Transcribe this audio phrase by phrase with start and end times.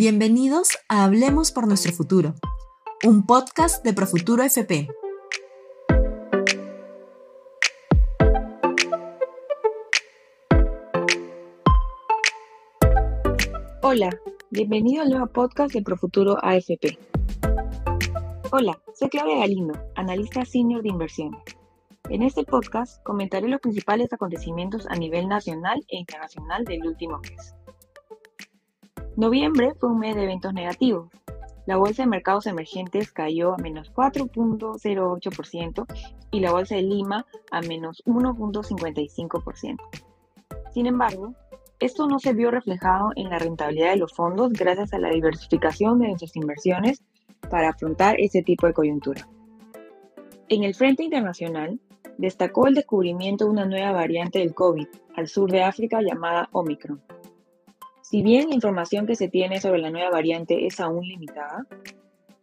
[0.00, 2.36] Bienvenidos a Hablemos por nuestro futuro,
[3.04, 4.86] un podcast de Profuturo FP.
[13.82, 14.10] Hola,
[14.50, 16.96] bienvenido al nuevo podcast de Profuturo AFP.
[18.52, 21.42] Hola, soy Claudia Galindo, analista senior de inversiones.
[22.08, 27.57] En este podcast comentaré los principales acontecimientos a nivel nacional e internacional del último mes.
[29.18, 31.10] Noviembre fue un mes de eventos negativos.
[31.66, 35.86] La bolsa de mercados emergentes cayó a menos 4.08%
[36.30, 39.76] y la bolsa de Lima a menos 1.55%.
[40.72, 41.34] Sin embargo,
[41.80, 45.98] esto no se vio reflejado en la rentabilidad de los fondos gracias a la diversificación
[45.98, 47.02] de nuestras inversiones
[47.50, 49.28] para afrontar este tipo de coyuntura.
[50.48, 51.80] En el frente internacional,
[52.18, 57.02] destacó el descubrimiento de una nueva variante del COVID al sur de África llamada Omicron
[58.08, 61.66] si bien la información que se tiene sobre la nueva variante es aún limitada,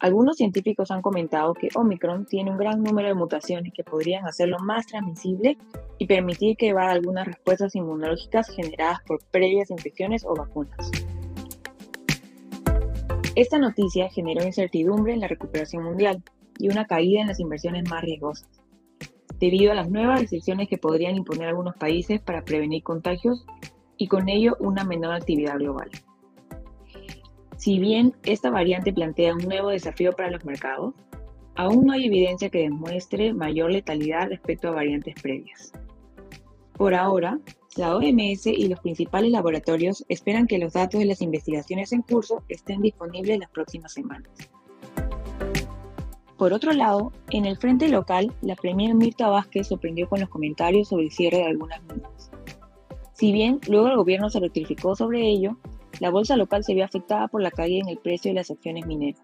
[0.00, 4.58] algunos científicos han comentado que Omicron tiene un gran número de mutaciones que podrían hacerlo
[4.58, 5.56] más transmisible
[5.98, 10.90] y permitir que evada algunas respuestas inmunológicas generadas por previas infecciones o vacunas.
[13.36, 16.24] Esta noticia generó incertidumbre en la recuperación mundial
[16.58, 18.48] y una caída en las inversiones más riesgosas,
[19.38, 23.46] debido a las nuevas restricciones que podrían imponer algunos países para prevenir contagios
[24.02, 25.88] y con ello una menor actividad global.
[27.56, 30.92] Si bien esta variante plantea un nuevo desafío para los mercados,
[31.54, 35.72] aún no hay evidencia que demuestre mayor letalidad respecto a variantes previas.
[36.72, 37.38] Por ahora,
[37.76, 42.42] la OMS y los principales laboratorios esperan que los datos de las investigaciones en curso
[42.48, 44.32] estén disponibles las próximas semanas.
[46.36, 50.88] Por otro lado, en el frente local, la Premier Mirta Vázquez sorprendió con los comentarios
[50.88, 52.32] sobre el cierre de algunas minas.
[53.22, 55.56] Si bien luego el gobierno se rectificó sobre ello,
[56.00, 58.84] la bolsa local se vio afectada por la caída en el precio de las acciones
[58.84, 59.22] mineras.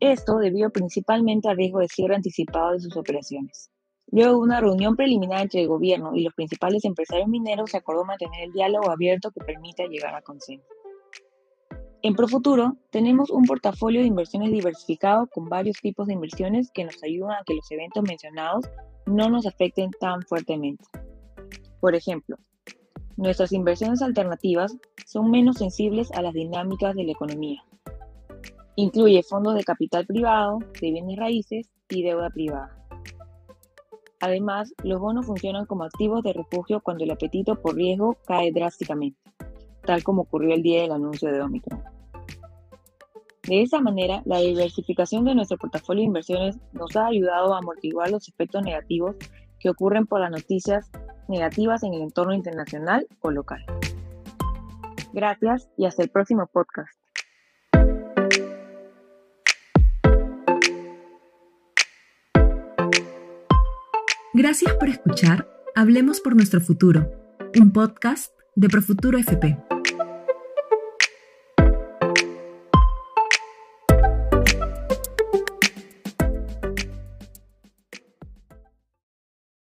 [0.00, 3.70] Esto debido principalmente al riesgo de cierre anticipado de sus operaciones.
[4.10, 8.06] Luego de una reunión preliminar entre el gobierno y los principales empresarios mineros, se acordó
[8.06, 10.64] mantener el diálogo abierto que permita llegar a consenso.
[12.00, 16.96] En Profuturo tenemos un portafolio de inversiones diversificado con varios tipos de inversiones que nos
[17.02, 18.64] ayudan a que los eventos mencionados
[19.04, 20.82] no nos afecten tan fuertemente.
[21.82, 22.36] Por ejemplo,
[23.16, 27.60] nuestras inversiones alternativas son menos sensibles a las dinámicas de la economía.
[28.76, 32.86] Incluye fondos de capital privado, de bienes raíces y deuda privada.
[34.20, 39.18] Además, los bonos funcionan como activos de refugio cuando el apetito por riesgo cae drásticamente,
[39.84, 41.82] tal como ocurrió el día del anuncio de Omicron.
[43.48, 48.08] De esa manera, la diversificación de nuestro portafolio de inversiones nos ha ayudado a amortiguar
[48.08, 49.16] los efectos negativos
[49.58, 50.88] que ocurren por las noticias
[51.28, 53.64] negativas en el entorno internacional o local.
[55.12, 56.98] Gracias y hasta el próximo podcast.
[64.34, 67.10] Gracias por escuchar Hablemos por nuestro futuro,
[67.60, 69.56] un podcast de Profuturo FP.